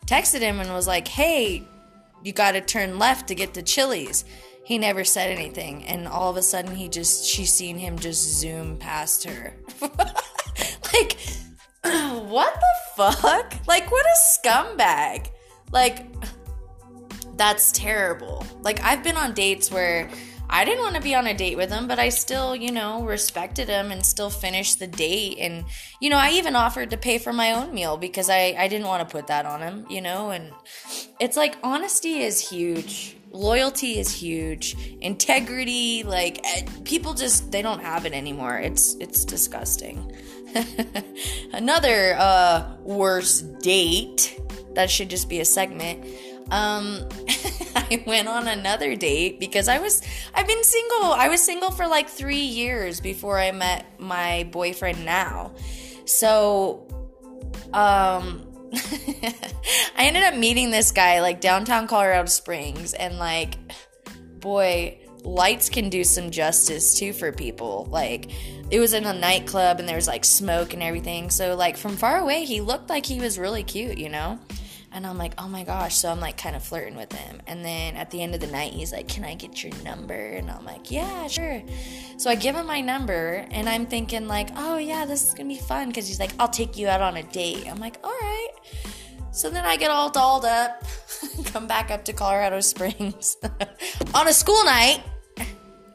texted 0.05 0.39
him 0.39 0.59
and 0.59 0.73
was 0.73 0.87
like, 0.87 1.07
hey, 1.07 1.63
you 2.23 2.33
got 2.33 2.53
to 2.53 2.61
turn 2.61 2.97
left 2.97 3.27
to 3.27 3.35
get 3.35 3.53
to 3.53 3.61
Chili's. 3.61 4.25
He 4.63 4.77
never 4.77 5.05
said 5.05 5.31
anything. 5.31 5.85
And 5.85 6.07
all 6.09 6.29
of 6.29 6.35
a 6.35 6.41
sudden, 6.41 6.75
he 6.75 6.89
just, 6.89 7.23
she's 7.23 7.53
seen 7.53 7.77
him 7.77 7.97
just 7.97 8.21
zoom 8.37 8.75
past 8.77 9.23
her. 9.23 9.53
like, 9.81 11.17
what 12.27 12.53
the 12.53 12.67
fuck? 12.97 13.53
Like, 13.65 13.89
what 13.89 14.05
a 14.05 14.17
scumbag. 14.33 15.29
Like, 15.71 16.05
that's 17.37 17.71
terrible. 17.71 18.45
Like, 18.61 18.81
I've 18.81 19.03
been 19.03 19.15
on 19.15 19.33
dates 19.33 19.71
where 19.71 20.09
I 20.49 20.63
didn't 20.63 20.81
want 20.81 20.95
to 20.95 21.01
be 21.01 21.13
on 21.13 21.27
a 21.27 21.33
date 21.33 21.57
with 21.57 21.69
him, 21.69 21.87
but 21.87 21.99
I 21.99 22.09
still, 22.09 22.55
you 22.55 22.71
know, 22.71 23.03
respected 23.03 23.67
him 23.67 23.91
and 23.91 24.05
still 24.05 24.29
finished 24.29 24.79
the 24.79 24.87
date. 24.87 25.37
And, 25.39 25.65
you 25.99 26.09
know, 26.09 26.17
I 26.17 26.31
even 26.31 26.55
offered 26.55 26.89
to 26.91 26.97
pay 26.97 27.17
for 27.17 27.33
my 27.33 27.51
own 27.51 27.73
meal 27.73 27.97
because 27.97 28.29
I, 28.29 28.55
I 28.57 28.67
didn't 28.67 28.87
want 28.87 29.07
to 29.07 29.11
put 29.11 29.27
that 29.27 29.45
on 29.45 29.61
him, 29.61 29.85
you 29.89 30.01
know? 30.01 30.31
And 30.31 30.51
it's 31.19 31.35
like 31.35 31.57
honesty 31.63 32.19
is 32.19 32.49
huge, 32.49 33.17
loyalty 33.31 33.99
is 33.99 34.11
huge, 34.11 34.77
integrity, 35.01 36.03
like 36.03 36.39
eh, 36.45 36.65
people 36.85 37.13
just, 37.13 37.51
they 37.51 37.61
don't 37.61 37.81
have 37.81 38.05
it 38.05 38.13
anymore. 38.13 38.57
It's, 38.57 38.95
it's 38.95 39.25
disgusting. 39.25 40.15
Another 41.51 42.15
uh, 42.17 42.73
worst 42.83 43.59
date, 43.59 44.39
that 44.75 44.91
should 44.91 45.09
just 45.09 45.27
be 45.27 45.39
a 45.39 45.45
segment 45.45 46.05
um 46.51 47.07
I 47.75 48.03
went 48.05 48.27
on 48.27 48.47
another 48.47 48.95
date 48.95 49.39
because 49.39 49.67
I 49.67 49.79
was 49.79 50.01
I've 50.33 50.47
been 50.47 50.63
single. 50.63 51.13
I 51.13 51.29
was 51.29 51.41
single 51.41 51.71
for 51.71 51.87
like 51.87 52.09
3 52.09 52.35
years 52.35 52.99
before 52.99 53.39
I 53.39 53.51
met 53.51 53.99
my 53.99 54.47
boyfriend 54.51 55.05
now. 55.05 55.53
So 56.05 56.87
um 57.73 58.43
I 58.73 60.05
ended 60.05 60.23
up 60.23 60.35
meeting 60.35 60.71
this 60.71 60.91
guy 60.91 61.21
like 61.21 61.41
downtown 61.41 61.87
Colorado 61.87 62.27
Springs 62.27 62.93
and 62.93 63.17
like 63.17 63.57
boy, 64.39 64.99
lights 65.23 65.69
can 65.69 65.89
do 65.89 66.03
some 66.03 66.31
justice 66.31 66.97
too 66.99 67.13
for 67.13 67.31
people. 67.31 67.87
Like 67.89 68.31
it 68.69 68.79
was 68.79 68.93
in 68.93 69.05
a 69.05 69.13
nightclub 69.13 69.79
and 69.79 69.87
there 69.87 69.95
was 69.95 70.07
like 70.07 70.25
smoke 70.25 70.73
and 70.73 70.83
everything. 70.83 71.29
So 71.29 71.55
like 71.55 71.77
from 71.77 71.95
far 71.95 72.19
away 72.19 72.43
he 72.45 72.61
looked 72.61 72.89
like 72.89 73.05
he 73.05 73.19
was 73.19 73.39
really 73.39 73.63
cute, 73.63 73.97
you 73.97 74.09
know? 74.09 74.39
And 74.97 75.05
I'm 75.05 75.19
like, 75.19 75.33
oh 75.37 75.47
my 75.47 75.63
gosh. 75.63 75.95
So 75.95 76.09
I'm 76.09 76.19
like 76.19 76.37
kind 76.37 76.55
of 76.55 76.63
flirting 76.63 76.95
with 76.95 77.13
him. 77.13 77.39
And 77.45 77.63
then 77.63 77.95
at 77.95 78.09
the 78.09 78.23
end 78.23 78.33
of 78.33 78.41
the 78.41 78.47
night, 78.47 78.73
he's 78.73 78.91
like, 78.91 79.07
can 79.07 79.23
I 79.23 79.35
get 79.35 79.63
your 79.63 79.71
number? 79.83 80.15
And 80.15 80.49
I'm 80.49 80.65
like, 80.65 80.89
yeah, 80.89 81.27
sure. 81.27 81.61
So 82.17 82.31
I 82.31 82.35
give 82.35 82.55
him 82.55 82.65
my 82.65 82.81
number 82.81 83.45
and 83.51 83.69
I'm 83.69 83.85
thinking, 83.85 84.27
like, 84.27 84.49
oh 84.55 84.77
yeah, 84.77 85.05
this 85.05 85.23
is 85.23 85.35
going 85.35 85.47
to 85.49 85.53
be 85.53 85.61
fun. 85.61 85.91
Cause 85.91 86.07
he's 86.07 86.19
like, 86.19 86.31
I'll 86.39 86.49
take 86.49 86.77
you 86.77 86.87
out 86.87 87.01
on 87.01 87.15
a 87.15 87.21
date. 87.21 87.67
I'm 87.69 87.79
like, 87.79 87.99
all 88.03 88.09
right. 88.09 88.49
So 89.31 89.51
then 89.51 89.65
I 89.65 89.77
get 89.77 89.91
all 89.91 90.09
dolled 90.09 90.45
up, 90.45 90.83
come 91.45 91.67
back 91.67 91.91
up 91.91 92.03
to 92.05 92.13
Colorado 92.13 92.59
Springs 92.61 93.37
on 94.15 94.27
a 94.27 94.33
school 94.33 94.65
night, 94.65 95.03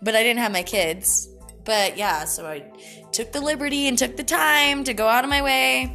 but 0.00 0.14
I 0.14 0.22
didn't 0.22 0.38
have 0.38 0.52
my 0.52 0.62
kids. 0.62 1.28
But 1.64 1.96
yeah, 1.96 2.24
so 2.24 2.46
I 2.46 2.70
took 3.10 3.32
the 3.32 3.40
liberty 3.40 3.88
and 3.88 3.98
took 3.98 4.16
the 4.16 4.22
time 4.22 4.84
to 4.84 4.94
go 4.94 5.08
out 5.08 5.24
of 5.24 5.30
my 5.30 5.42
way 5.42 5.92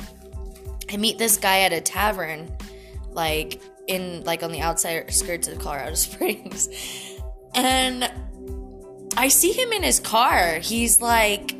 and 0.90 1.02
meet 1.02 1.18
this 1.18 1.38
guy 1.38 1.62
at 1.62 1.72
a 1.72 1.80
tavern 1.80 2.57
like 3.18 3.60
in 3.88 4.24
like 4.24 4.44
on 4.44 4.54
the 4.54 4.62
outside 4.62 5.12
skirts 5.14 5.50
of 5.50 5.60
Colorado 5.60 5.96
Springs. 5.96 6.70
And 7.54 8.10
I 9.18 9.28
see 9.28 9.52
him 9.52 9.74
in 9.74 9.84
his 9.84 10.00
car. 10.00 10.60
He's 10.60 11.02
like 11.02 11.56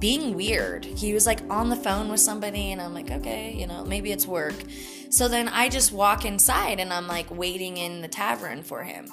being 0.00 0.34
weird. 0.34 0.84
He 0.84 1.14
was 1.14 1.26
like 1.26 1.40
on 1.48 1.68
the 1.68 1.76
phone 1.76 2.08
with 2.08 2.18
somebody 2.18 2.72
and 2.72 2.80
I'm 2.80 2.94
like, 2.94 3.10
"Okay, 3.10 3.52
you 3.52 3.68
know, 3.68 3.84
maybe 3.84 4.10
it's 4.10 4.26
work." 4.26 4.54
So 5.10 5.28
then 5.28 5.48
I 5.48 5.68
just 5.68 5.92
walk 5.92 6.24
inside 6.24 6.80
and 6.80 6.92
I'm 6.92 7.06
like 7.06 7.30
waiting 7.30 7.76
in 7.76 8.00
the 8.00 8.08
tavern 8.08 8.62
for 8.62 8.82
him. 8.82 9.06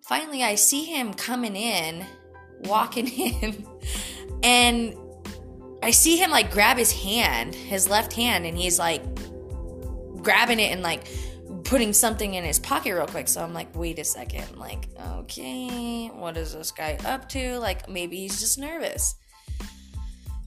Finally, 0.00 0.42
I 0.42 0.54
see 0.54 0.84
him 0.84 1.12
coming 1.14 1.54
in, 1.54 2.04
walking 2.64 3.08
in, 3.42 3.66
and 4.42 4.96
I 5.82 5.90
see 5.90 6.16
him 6.16 6.30
like 6.30 6.50
grab 6.50 6.78
his 6.78 6.92
hand, 6.92 7.54
his 7.54 7.90
left 7.90 8.14
hand, 8.14 8.46
and 8.46 8.56
he's 8.56 8.78
like 8.78 9.02
grabbing 10.24 10.58
it 10.58 10.72
and 10.72 10.82
like 10.82 11.04
putting 11.64 11.92
something 11.92 12.34
in 12.34 12.44
his 12.44 12.58
pocket 12.58 12.94
real 12.94 13.06
quick. 13.06 13.28
So 13.28 13.42
I'm 13.42 13.54
like, 13.54 13.74
wait 13.76 13.98
a 13.98 14.04
second. 14.04 14.56
like, 14.56 14.88
okay, 15.18 16.08
what 16.08 16.36
is 16.36 16.54
this 16.54 16.70
guy 16.70 16.98
up 17.04 17.28
to? 17.30 17.58
Like, 17.58 17.88
maybe 17.88 18.16
he's 18.18 18.40
just 18.40 18.58
nervous. 18.58 19.16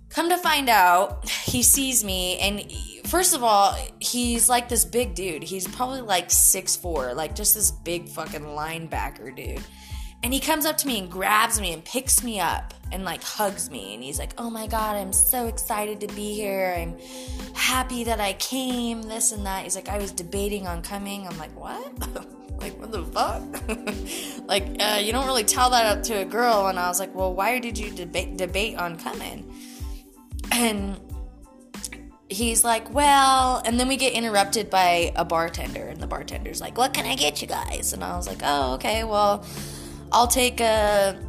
Come 0.10 0.29
to 0.29 0.38
find 0.38 0.69
out, 0.69 1.29
he 1.29 1.62
sees 1.62 2.03
me, 2.03 2.38
and 2.39 2.72
first 3.07 3.36
of 3.36 3.43
all, 3.43 3.77
he's 4.00 4.50
like 4.50 4.69
this 4.69 4.86
big 4.86 5.13
dude. 5.13 5.43
He's 5.43 5.67
probably 5.67 6.01
like 6.01 6.31
six 6.31 6.75
four, 6.75 7.13
like 7.13 7.36
just 7.36 7.53
this 7.53 7.72
big 7.72 8.07
fucking 8.10 8.41
linebacker 8.41 9.36
dude. 9.36 9.62
And 10.24 10.33
he 10.33 10.39
comes 10.39 10.65
up 10.65 10.77
to 10.77 10.88
me 10.88 11.00
and 11.00 11.12
grabs 11.12 11.62
me 11.62 11.74
and 11.74 11.83
picks 11.86 12.24
me 12.24 12.39
up 12.39 12.74
and 12.91 13.05
like 13.05 13.24
hugs 13.24 13.69
me. 13.69 13.93
And 13.93 14.03
he's 14.03 14.19
like, 14.19 14.33
Oh 14.38 14.50
my 14.50 14.67
God, 14.67 14.95
I'm 14.95 15.13
so 15.13 15.47
excited 15.47 16.01
to 16.01 16.07
be 16.07 16.33
here. 16.33 16.75
I'm 16.77 16.97
happy 17.53 18.03
that 18.05 18.19
I 18.19 18.33
came, 18.33 19.03
this 19.03 19.31
and 19.31 19.45
that. 19.45 19.63
He's 19.63 19.75
like, 19.75 19.89
I 19.89 19.97
was 19.97 20.12
debating 20.12 20.67
on 20.67 20.81
coming. 20.81 21.27
I'm 21.27 21.38
like, 21.38 21.55
What? 21.55 22.00
like, 22.59 22.77
what 22.79 22.91
the 22.91 23.05
fuck? 23.05 24.47
like, 24.47 24.65
uh, 24.79 25.00
you 25.00 25.12
don't 25.12 25.27
really 25.27 25.43
tell 25.43 25.69
that 25.69 25.86
up 25.86 26.03
to 26.03 26.15
a 26.15 26.25
girl. 26.25 26.67
And 26.67 26.79
I 26.79 26.88
was 26.88 27.00
like, 27.00 27.13
Well, 27.13 27.33
why 27.33 27.59
did 27.59 27.77
you 27.77 27.91
debate, 27.91 28.38
debate 28.38 28.77
on 28.77 28.97
coming? 28.97 29.53
And 30.51 31.00
he's 32.29 32.63
like, 32.63 32.93
well, 32.93 33.62
and 33.65 33.79
then 33.79 33.88
we 33.88 33.95
get 33.95 34.13
interrupted 34.13 34.69
by 34.69 35.13
a 35.15 35.24
bartender, 35.24 35.88
and 35.88 36.01
the 36.01 36.07
bartender's 36.07 36.59
like, 36.59 36.77
what 36.77 36.93
can 36.93 37.05
I 37.05 37.15
get 37.15 37.41
you 37.41 37.47
guys? 37.47 37.93
And 37.93 38.03
I 38.03 38.15
was 38.15 38.27
like, 38.27 38.41
oh, 38.43 38.74
okay, 38.74 39.03
well, 39.03 39.45
I'll 40.11 40.27
take 40.27 40.59
a 40.61 41.19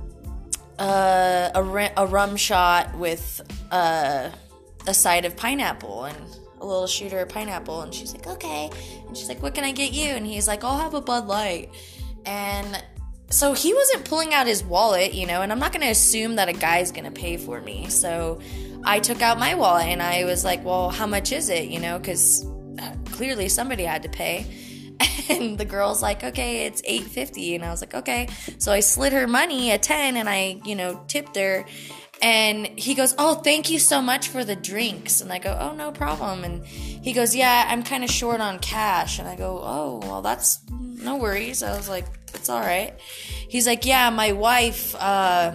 a, 0.78 1.92
a, 1.96 2.06
rum 2.06 2.36
shot 2.36 2.96
with 2.96 3.40
a, 3.72 4.32
a 4.86 4.94
side 4.94 5.24
of 5.24 5.36
pineapple 5.36 6.04
and 6.04 6.16
a 6.60 6.66
little 6.66 6.86
shooter 6.86 7.20
of 7.20 7.28
pineapple. 7.28 7.82
And 7.82 7.92
she's 7.92 8.12
like, 8.12 8.26
okay. 8.26 8.70
And 9.06 9.16
she's 9.16 9.28
like, 9.28 9.42
what 9.42 9.54
can 9.54 9.64
I 9.64 9.72
get 9.72 9.92
you? 9.92 10.10
And 10.10 10.26
he's 10.26 10.46
like, 10.46 10.64
I'll 10.64 10.78
have 10.78 10.94
a 10.94 11.00
Bud 11.00 11.26
Light. 11.26 11.70
And 12.26 12.82
so 13.30 13.52
he 13.52 13.74
wasn't 13.74 14.04
pulling 14.04 14.32
out 14.32 14.46
his 14.46 14.64
wallet, 14.64 15.14
you 15.14 15.26
know, 15.26 15.42
and 15.42 15.52
I'm 15.52 15.58
not 15.58 15.72
going 15.72 15.82
to 15.82 15.90
assume 15.90 16.36
that 16.36 16.48
a 16.48 16.52
guy's 16.52 16.92
going 16.92 17.04
to 17.04 17.10
pay 17.10 17.36
for 17.36 17.60
me. 17.60 17.88
So 17.88 18.40
I 18.84 19.00
took 19.00 19.20
out 19.20 19.38
my 19.38 19.54
wallet 19.54 19.86
and 19.86 20.02
I 20.02 20.24
was 20.24 20.44
like, 20.44 20.64
well, 20.64 20.90
how 20.90 21.06
much 21.06 21.32
is 21.32 21.48
it, 21.48 21.68
you 21.68 21.80
know, 21.80 21.98
because 21.98 22.46
uh, 22.80 22.94
clearly 23.12 23.48
somebody 23.48 23.84
had 23.84 24.02
to 24.04 24.08
pay. 24.08 24.46
and 25.28 25.58
the 25.58 25.64
girl's 25.64 26.02
like 26.02 26.24
okay 26.24 26.66
it's 26.66 26.82
850 26.84 27.54
and 27.56 27.64
i 27.64 27.70
was 27.70 27.80
like 27.80 27.94
okay. 27.94 28.28
So 28.58 28.72
i 28.72 28.80
slid 28.80 29.12
her 29.12 29.26
money 29.26 29.70
a 29.70 29.78
10 29.78 30.16
and 30.16 30.28
i 30.28 30.60
you 30.64 30.74
know 30.74 31.04
tipped 31.08 31.36
her. 31.36 31.64
And 32.20 32.66
he 32.66 32.94
goes 32.94 33.14
oh 33.16 33.34
thank 33.34 33.70
you 33.70 33.78
so 33.78 34.02
much 34.02 34.28
for 34.28 34.44
the 34.44 34.56
drinks. 34.56 35.20
And 35.20 35.32
i 35.32 35.38
go 35.38 35.56
oh 35.60 35.74
no 35.74 35.92
problem. 35.92 36.44
And 36.44 36.66
he 36.66 37.12
goes 37.12 37.34
yeah 37.34 37.66
i'm 37.68 37.82
kind 37.82 38.02
of 38.02 38.10
short 38.10 38.40
on 38.40 38.58
cash. 38.58 39.18
And 39.18 39.28
i 39.28 39.36
go 39.36 39.60
oh 39.62 40.00
well 40.02 40.22
that's 40.22 40.60
no 40.70 41.16
worries. 41.16 41.62
I 41.62 41.76
was 41.76 41.88
like 41.88 42.06
it's 42.34 42.48
all 42.48 42.60
right. 42.60 42.98
He's 43.48 43.66
like 43.66 43.84
yeah 43.86 44.10
my 44.10 44.32
wife 44.32 44.94
uh 44.96 45.52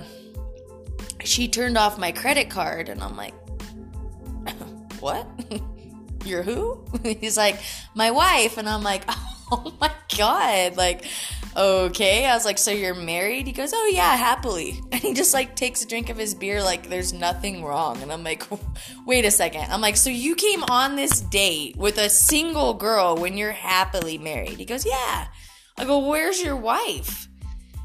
she 1.24 1.48
turned 1.48 1.78
off 1.78 1.98
my 1.98 2.12
credit 2.12 2.50
card. 2.50 2.88
And 2.90 3.02
i'm 3.02 3.18
like 3.18 3.34
what? 5.00 5.28
You're 6.26 6.44
who? 6.44 6.86
He's 7.04 7.36
like 7.36 7.60
my 7.94 8.12
wife. 8.12 8.58
And 8.58 8.70
i'm 8.70 8.84
like 8.84 9.04
oh 9.10 9.33
oh 9.52 9.74
my 9.80 9.92
god 10.18 10.78
like 10.78 11.06
okay. 11.56 12.26
I 12.26 12.34
was 12.34 12.46
like 12.46 12.58
so 12.58 12.72
you're 12.72 12.96
married? 12.96 13.48
He 13.48 13.54
goes 13.54 13.72
oh 13.74 13.92
yeah 13.94 14.16
happily. 14.16 14.82
And 14.92 15.02
he 15.02 15.14
just 15.14 15.34
like 15.34 15.56
takes 15.56 15.84
a 15.84 15.88
drink 15.88 16.10
of 16.10 16.18
his 16.18 16.34
beer 16.36 16.62
like 16.64 16.90
there's 16.90 17.14
nothing 17.14 17.64
wrong. 17.64 18.02
And 18.02 18.12
i'm 18.12 18.24
like 18.24 18.44
wait 19.06 19.26
a 19.26 19.32
second. 19.32 19.72
I'm 19.72 19.82
like 19.82 19.98
so 19.98 20.10
you 20.10 20.36
came 20.36 20.64
on 20.70 20.96
this 20.96 21.22
date 21.22 21.76
with 21.78 21.98
a 21.98 22.10
single 22.10 22.74
girl 22.74 23.16
when 23.16 23.38
you're 23.38 23.52
happily 23.52 24.18
married? 24.18 24.58
He 24.58 24.66
goes 24.66 24.86
yeah. 24.86 25.28
I 25.78 25.86
go 25.86 26.08
where's 26.08 26.42
your 26.42 26.56
wife? 26.56 27.28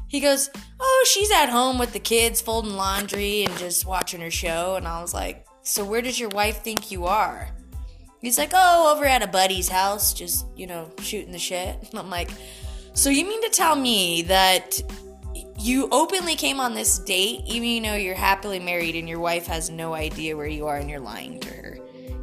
He 0.07 0.19
goes 0.19 0.49
oh 0.79 1.05
she's 1.07 1.31
at 1.31 1.49
home 1.49 1.77
with 1.77 1.93
the 1.93 1.99
kids 1.99 2.41
folding 2.41 2.73
laundry 2.73 3.43
and 3.43 3.57
just 3.57 3.85
watching 3.85 4.21
her 4.21 4.31
show. 4.31 4.75
And 4.75 4.87
i 4.87 5.01
was 5.01 5.13
like 5.13 5.45
so 5.61 5.85
where 5.85 6.01
does 6.01 6.19
your 6.19 6.29
wife 6.29 6.63
think 6.63 6.89
you 6.89 7.05
are 7.05 7.49
He's 8.21 8.37
like, 8.37 8.51
oh, 8.53 8.93
over 8.93 9.05
at 9.05 9.21
a 9.21 9.27
buddy's 9.27 9.69
house, 9.69 10.13
just, 10.13 10.45
you 10.55 10.67
know, 10.67 10.91
shooting 11.01 11.31
the 11.31 11.39
shit. 11.39 11.77
I'm 11.93 12.09
like, 12.09 12.29
so 12.93 13.09
you 13.09 13.25
mean 13.25 13.41
to 13.43 13.49
tell 13.49 13.75
me 13.75 14.23
that 14.23 14.81
you 15.59 15.87
openly 15.91 16.35
came 16.35 16.59
on 16.59 16.73
this 16.73 16.99
date, 16.99 17.41
even 17.45 17.63
though 17.63 17.69
you 17.69 17.81
know 17.81 17.95
you're 17.95 18.15
happily 18.15 18.59
married 18.59 18.95
and 18.95 19.07
your 19.07 19.19
wife 19.19 19.47
has 19.47 19.69
no 19.69 19.93
idea 19.93 20.35
where 20.35 20.47
you 20.47 20.67
are 20.67 20.77
and 20.77 20.89
you're 20.89 20.99
lying 20.99 21.39
to 21.41 21.49
her. 21.49 21.77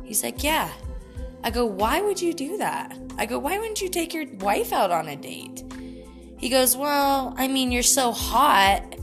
He's 0.04 0.22
like, 0.22 0.42
Yeah. 0.42 0.70
I 1.42 1.50
go, 1.50 1.64
Why 1.64 2.00
would 2.00 2.20
you 2.20 2.32
do 2.32 2.56
that? 2.58 2.98
I 3.18 3.26
go, 3.26 3.38
Why 3.38 3.58
wouldn't 3.58 3.80
you 3.80 3.88
take 3.88 4.14
your 4.14 4.26
wife 4.36 4.72
out 4.72 4.90
on 4.90 5.08
a 5.08 5.16
date? 5.16 5.64
He 6.38 6.48
goes, 6.48 6.76
Well, 6.76 7.34
I 7.36 7.48
mean, 7.48 7.72
you're 7.72 7.82
so 7.82 8.12
hot 8.12 8.96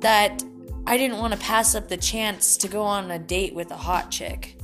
that 0.00 0.42
I 0.86 0.96
didn't 0.96 1.18
want 1.18 1.32
to 1.32 1.38
pass 1.38 1.74
up 1.74 1.88
the 1.88 1.96
chance 1.96 2.56
to 2.58 2.68
go 2.68 2.82
on 2.82 3.10
a 3.10 3.18
date 3.18 3.54
with 3.54 3.70
a 3.70 3.76
hot 3.76 4.10
chick. 4.10 4.55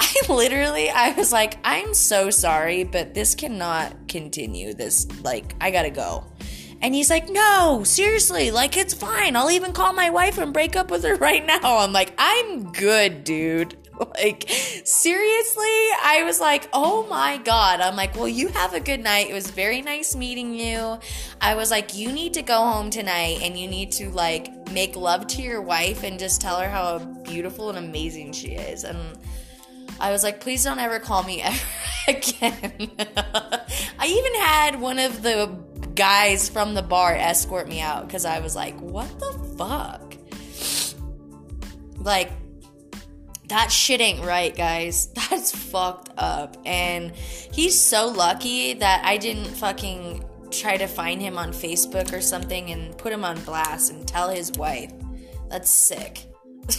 I 0.02 0.14
literally, 0.30 0.88
I 0.88 1.12
was 1.12 1.30
like, 1.30 1.58
I'm 1.62 1.92
so 1.92 2.30
sorry, 2.30 2.84
but 2.84 3.12
this 3.12 3.34
cannot 3.34 4.08
continue. 4.08 4.72
This, 4.72 5.06
like, 5.22 5.54
I 5.60 5.70
gotta 5.70 5.90
go. 5.90 6.24
And 6.80 6.94
he's 6.94 7.10
like, 7.10 7.28
no, 7.28 7.82
seriously, 7.84 8.50
like, 8.50 8.78
it's 8.78 8.94
fine. 8.94 9.36
I'll 9.36 9.50
even 9.50 9.72
call 9.72 9.92
my 9.92 10.08
wife 10.08 10.38
and 10.38 10.54
break 10.54 10.74
up 10.74 10.90
with 10.90 11.04
her 11.04 11.14
right 11.16 11.44
now. 11.44 11.60
I'm 11.78 11.92
like, 11.92 12.14
I'm 12.18 12.72
good, 12.72 13.24
dude. 13.24 13.76
Like, 14.18 14.48
seriously? 14.48 15.66
I 16.02 16.22
was 16.24 16.40
like, 16.40 16.70
oh 16.72 17.06
my 17.08 17.36
God. 17.36 17.82
I'm 17.82 17.96
like, 17.96 18.14
well, 18.16 18.26
you 18.26 18.48
have 18.48 18.72
a 18.72 18.80
good 18.80 19.00
night. 19.00 19.28
It 19.28 19.34
was 19.34 19.50
very 19.50 19.82
nice 19.82 20.16
meeting 20.16 20.54
you. 20.54 20.98
I 21.38 21.54
was 21.54 21.70
like, 21.70 21.94
you 21.94 22.10
need 22.10 22.32
to 22.32 22.40
go 22.40 22.56
home 22.64 22.88
tonight 22.88 23.40
and 23.42 23.58
you 23.58 23.68
need 23.68 23.92
to, 23.92 24.08
like, 24.08 24.72
make 24.72 24.96
love 24.96 25.26
to 25.26 25.42
your 25.42 25.60
wife 25.60 26.02
and 26.02 26.18
just 26.18 26.40
tell 26.40 26.58
her 26.60 26.68
how 26.70 27.00
beautiful 27.24 27.68
and 27.68 27.76
amazing 27.76 28.32
she 28.32 28.52
is. 28.52 28.84
And 28.84 29.18
I 30.00 30.10
was 30.10 30.22
like, 30.22 30.40
please 30.40 30.64
don't 30.64 30.78
ever 30.78 30.98
call 30.98 31.22
me 31.22 31.42
ever 31.42 31.58
again. 32.08 32.90
I 33.98 34.06
even 34.06 34.34
had 34.40 34.80
one 34.80 34.98
of 34.98 35.22
the 35.22 35.46
guys 35.94 36.48
from 36.48 36.74
the 36.74 36.82
bar 36.82 37.14
escort 37.14 37.68
me 37.68 37.80
out 37.80 38.06
because 38.06 38.24
I 38.24 38.40
was 38.40 38.56
like, 38.56 38.78
what 38.80 39.08
the 39.20 39.32
fuck? 39.58 40.16
Like, 41.98 42.30
that 43.48 43.70
shit 43.70 44.00
ain't 44.00 44.24
right, 44.24 44.56
guys. 44.56 45.06
That's 45.30 45.54
fucked 45.54 46.10
up. 46.16 46.56
And 46.64 47.14
he's 47.14 47.78
so 47.78 48.08
lucky 48.08 48.74
that 48.74 49.04
I 49.04 49.18
didn't 49.18 49.46
fucking 49.56 50.24
try 50.50 50.76
to 50.76 50.86
find 50.86 51.20
him 51.20 51.36
on 51.36 51.50
Facebook 51.52 52.12
or 52.12 52.20
something 52.20 52.70
and 52.70 52.96
put 52.96 53.12
him 53.12 53.24
on 53.24 53.38
blast 53.42 53.92
and 53.92 54.08
tell 54.08 54.30
his 54.30 54.50
wife. 54.52 54.92
That's 55.50 55.70
sick. 55.70 56.26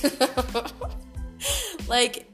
like, 1.88 2.31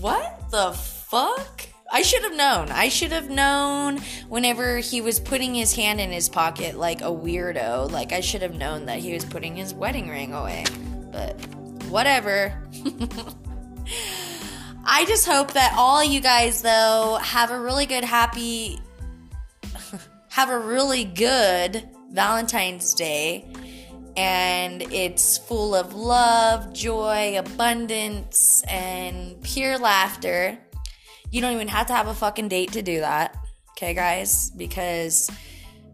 what 0.00 0.50
the 0.50 0.72
fuck? 0.72 1.66
I 1.90 2.02
should 2.02 2.22
have 2.22 2.36
known. 2.36 2.70
I 2.70 2.88
should 2.88 3.12
have 3.12 3.30
known 3.30 3.98
whenever 4.28 4.78
he 4.78 5.00
was 5.00 5.20
putting 5.20 5.54
his 5.54 5.74
hand 5.74 6.00
in 6.00 6.10
his 6.10 6.28
pocket 6.28 6.76
like 6.76 7.00
a 7.00 7.04
weirdo. 7.04 7.90
Like, 7.90 8.12
I 8.12 8.20
should 8.20 8.42
have 8.42 8.54
known 8.54 8.86
that 8.86 8.98
he 8.98 9.14
was 9.14 9.24
putting 9.24 9.56
his 9.56 9.72
wedding 9.72 10.08
ring 10.08 10.34
away. 10.34 10.64
But, 11.10 11.34
whatever. 11.86 12.52
I 14.84 15.04
just 15.06 15.26
hope 15.26 15.52
that 15.52 15.74
all 15.76 16.04
you 16.04 16.20
guys, 16.20 16.60
though, 16.60 17.18
have 17.22 17.50
a 17.50 17.58
really 17.58 17.86
good, 17.86 18.04
happy, 18.04 18.78
have 20.28 20.50
a 20.50 20.58
really 20.58 21.04
good 21.04 21.88
Valentine's 22.10 22.94
Day. 22.94 23.50
And 24.18 24.82
it's 24.92 25.38
full 25.38 25.76
of 25.76 25.94
love, 25.94 26.72
joy, 26.72 27.38
abundance, 27.38 28.64
and 28.66 29.40
pure 29.44 29.78
laughter. 29.78 30.58
You 31.30 31.40
don't 31.40 31.54
even 31.54 31.68
have 31.68 31.86
to 31.86 31.92
have 31.92 32.08
a 32.08 32.14
fucking 32.14 32.48
date 32.48 32.72
to 32.72 32.82
do 32.82 32.98
that. 32.98 33.36
Okay, 33.76 33.94
guys? 33.94 34.50
Because 34.50 35.30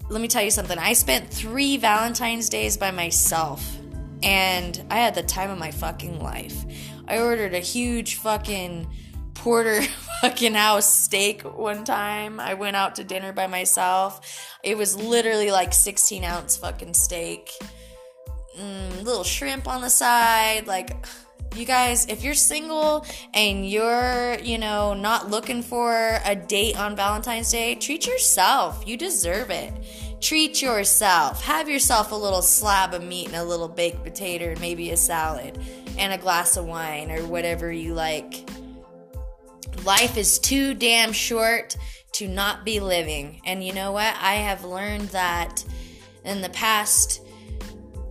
let 0.08 0.22
me 0.22 0.28
tell 0.28 0.42
you 0.42 0.50
something. 0.50 0.78
I 0.78 0.94
spent 0.94 1.28
three 1.28 1.76
Valentine's 1.76 2.48
days 2.48 2.78
by 2.78 2.92
myself, 2.92 3.76
and 4.22 4.82
I 4.88 4.96
had 4.96 5.14
the 5.14 5.22
time 5.22 5.50
of 5.50 5.58
my 5.58 5.70
fucking 5.70 6.18
life. 6.18 6.64
I 7.06 7.18
ordered 7.18 7.52
a 7.52 7.58
huge 7.58 8.14
fucking 8.14 8.88
porter 9.34 9.82
fucking 10.22 10.54
house 10.54 10.90
steak 10.90 11.42
one 11.42 11.84
time. 11.84 12.40
I 12.40 12.54
went 12.54 12.74
out 12.74 12.94
to 12.94 13.04
dinner 13.04 13.34
by 13.34 13.48
myself. 13.48 14.56
It 14.62 14.78
was 14.78 14.96
literally 14.96 15.50
like 15.50 15.74
16 15.74 16.24
ounce 16.24 16.56
fucking 16.56 16.94
steak. 16.94 17.50
Mm, 18.58 19.02
little 19.04 19.24
shrimp 19.24 19.66
on 19.66 19.80
the 19.80 19.90
side. 19.90 20.66
Like, 20.66 21.06
you 21.56 21.64
guys, 21.64 22.06
if 22.06 22.22
you're 22.22 22.34
single 22.34 23.06
and 23.32 23.68
you're, 23.68 24.38
you 24.42 24.58
know, 24.58 24.94
not 24.94 25.30
looking 25.30 25.62
for 25.62 26.18
a 26.24 26.34
date 26.34 26.78
on 26.78 26.96
Valentine's 26.96 27.50
Day, 27.50 27.74
treat 27.74 28.06
yourself. 28.06 28.84
You 28.86 28.96
deserve 28.96 29.50
it. 29.50 29.72
Treat 30.20 30.62
yourself. 30.62 31.42
Have 31.44 31.68
yourself 31.68 32.12
a 32.12 32.16
little 32.16 32.42
slab 32.42 32.94
of 32.94 33.02
meat 33.04 33.26
and 33.26 33.36
a 33.36 33.44
little 33.44 33.68
baked 33.68 34.02
potato 34.02 34.50
and 34.50 34.60
maybe 34.60 34.90
a 34.90 34.96
salad 34.96 35.58
and 35.98 36.12
a 36.12 36.18
glass 36.18 36.56
of 36.56 36.64
wine 36.64 37.10
or 37.10 37.26
whatever 37.26 37.70
you 37.70 37.94
like. 37.94 38.48
Life 39.84 40.16
is 40.16 40.38
too 40.38 40.74
damn 40.74 41.12
short 41.12 41.76
to 42.12 42.28
not 42.28 42.64
be 42.64 42.80
living. 42.80 43.42
And 43.44 43.62
you 43.62 43.72
know 43.72 43.92
what? 43.92 44.14
I 44.20 44.36
have 44.36 44.64
learned 44.64 45.08
that 45.08 45.64
in 46.24 46.40
the 46.40 46.48
past 46.48 47.20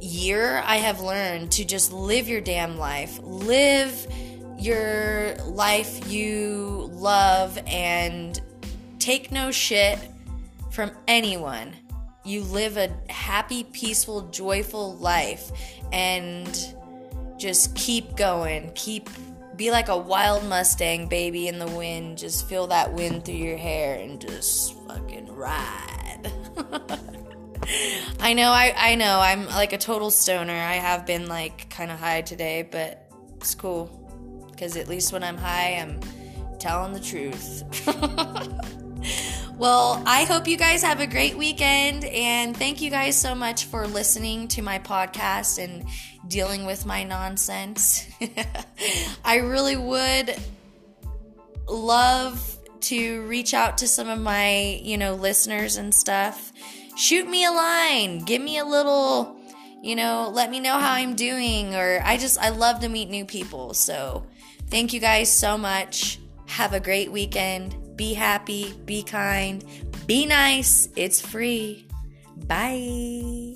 year, 0.03 0.61
I 0.65 0.77
have 0.77 0.99
learned 1.01 1.51
to 1.53 1.65
just 1.65 1.93
live 1.93 2.27
your 2.27 2.41
damn 2.41 2.77
life. 2.77 3.19
Live 3.23 4.07
your 4.59 5.35
life 5.45 6.11
you 6.11 6.89
love 6.93 7.57
and 7.67 8.39
take 8.99 9.31
no 9.31 9.51
shit 9.51 9.99
from 10.71 10.91
anyone. 11.07 11.73
You 12.25 12.43
live 12.43 12.77
a 12.77 12.89
happy, 13.11 13.63
peaceful, 13.65 14.29
joyful 14.29 14.95
life 14.97 15.51
and 15.91 16.75
just 17.37 17.75
keep 17.75 18.15
going. 18.15 18.71
Keep 18.75 19.09
be 19.55 19.69
like 19.69 19.89
a 19.89 19.97
wild 19.97 20.43
Mustang 20.45 21.07
baby 21.07 21.47
in 21.47 21.59
the 21.59 21.67
wind. 21.67 22.17
Just 22.17 22.47
feel 22.47 22.67
that 22.67 22.93
wind 22.93 23.25
through 23.25 23.35
your 23.35 23.57
hair 23.57 23.99
and 23.99 24.19
just 24.19 24.75
fucking 24.87 25.31
ride. 25.33 26.31
I 28.19 28.33
know, 28.33 28.49
I, 28.49 28.73
I 28.75 28.95
know, 28.95 29.19
I'm 29.19 29.47
like 29.47 29.73
a 29.73 29.77
total 29.77 30.11
stoner. 30.11 30.53
I 30.53 30.75
have 30.75 31.05
been 31.05 31.27
like 31.27 31.69
kind 31.69 31.91
of 31.91 31.99
high 31.99 32.21
today, 32.21 32.67
but 32.69 33.11
it's 33.37 33.55
cool. 33.55 33.99
Because 34.51 34.77
at 34.77 34.87
least 34.87 35.11
when 35.11 35.23
I'm 35.23 35.37
high, 35.37 35.75
I'm 35.75 35.99
telling 36.59 36.93
the 36.93 36.99
truth. 36.99 37.63
well, 39.57 40.01
I 40.05 40.23
hope 40.23 40.47
you 40.47 40.55
guys 40.55 40.81
have 40.83 41.01
a 41.01 41.07
great 41.07 41.37
weekend, 41.37 42.05
and 42.05 42.55
thank 42.55 42.81
you 42.81 42.89
guys 42.89 43.19
so 43.19 43.35
much 43.35 43.65
for 43.65 43.87
listening 43.87 44.47
to 44.49 44.61
my 44.61 44.79
podcast 44.79 45.61
and 45.61 45.85
dealing 46.29 46.65
with 46.65 46.85
my 46.85 47.03
nonsense. 47.03 48.07
I 49.25 49.37
really 49.37 49.75
would 49.75 50.35
love 51.67 52.57
to 52.81 53.21
reach 53.23 53.53
out 53.53 53.77
to 53.79 53.87
some 53.87 54.07
of 54.07 54.19
my, 54.19 54.79
you 54.81 54.97
know, 54.97 55.15
listeners 55.15 55.77
and 55.77 55.93
stuff 55.93 56.52
shoot 56.95 57.27
me 57.27 57.45
a 57.45 57.51
line, 57.51 58.19
give 58.19 58.41
me 58.41 58.57
a 58.57 58.65
little, 58.65 59.35
you 59.81 59.95
know, 59.95 60.29
let 60.33 60.49
me 60.49 60.59
know 60.59 60.77
how 60.77 60.93
I'm 60.93 61.15
doing. 61.15 61.75
Or 61.75 62.01
I 62.03 62.17
just, 62.17 62.39
I 62.39 62.49
love 62.49 62.79
to 62.81 62.89
meet 62.89 63.09
new 63.09 63.25
people. 63.25 63.73
So 63.73 64.25
thank 64.69 64.93
you 64.93 64.99
guys 64.99 65.31
so 65.31 65.57
much. 65.57 66.19
Have 66.47 66.73
a 66.73 66.79
great 66.79 67.11
weekend. 67.11 67.75
Be 67.95 68.13
happy, 68.13 68.73
be 68.85 69.03
kind, 69.03 69.63
be 70.07 70.25
nice. 70.25 70.89
It's 70.95 71.21
free. 71.21 71.87
Bye. 72.47 73.53